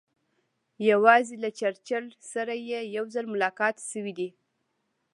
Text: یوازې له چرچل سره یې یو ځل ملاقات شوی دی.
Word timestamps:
یوازې 0.89 1.35
له 1.43 1.49
چرچل 1.59 2.05
سره 2.33 2.53
یې 2.69 2.79
یو 2.95 3.05
ځل 3.13 3.25
ملاقات 3.33 3.75
شوی 3.89 4.13
دی. 4.19 4.29